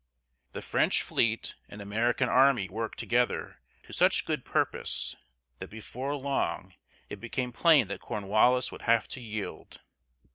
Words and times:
The 0.53 0.63
French 0.63 1.03
fleet 1.03 1.53
and 1.69 1.79
American 1.79 2.27
army 2.27 2.67
worked 2.67 2.97
together 2.97 3.59
to 3.83 3.93
such 3.93 4.25
good 4.25 4.43
purpose 4.43 5.15
that 5.59 5.69
before 5.69 6.15
long 6.15 6.73
it 7.09 7.19
became 7.21 7.51
plain 7.51 7.87
that 7.89 8.01
Cornwallis 8.01 8.71
would 8.71 8.81
have 8.81 9.07
to 9.09 9.21
yield. 9.21 9.79